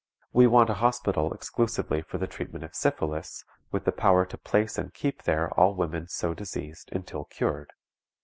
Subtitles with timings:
[0.33, 4.79] We want a hospital exclusively for the treatment of syphilis, with the power to place
[4.79, 7.71] and keep there all women so diseased until cured.